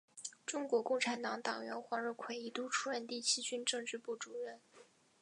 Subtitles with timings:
[0.47, 4.59] 中国共产党党员黄日葵一度出任第七军政治部主任。